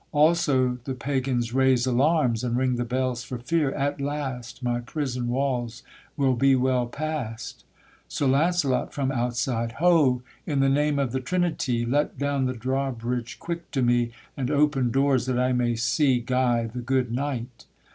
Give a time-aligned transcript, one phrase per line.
[0.13, 5.27] Also the Pagans raise alarms, And ring the bells for fear; at last My prison
[5.27, 5.83] walls
[6.17, 7.65] will be well past.
[8.07, 9.73] SIR LAUNCELOT, from outside.
[9.73, 10.23] Ho!
[10.47, 14.89] in the name of the Trinity, Let down the drawbridge quick to me, And open
[14.89, 17.67] doors, that I may see Guy the good knight!